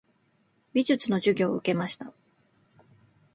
[0.73, 2.11] 美術の授業を受けました。